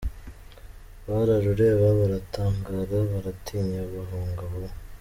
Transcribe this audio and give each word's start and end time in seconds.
Bararureba 1.09 1.85
baratangara, 1.99 2.97
Baratinya 3.11 3.81
bahunga 3.93 4.41
vuba. 4.51 4.69